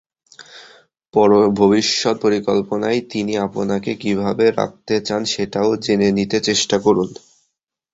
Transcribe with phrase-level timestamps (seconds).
[1.59, 7.09] ভবিষ্যত্ পরিকল্পনায় তিনি আপনাকে কীভাবে রাখতে চান সেটাও জেনে নিতে চেষ্টা করুন।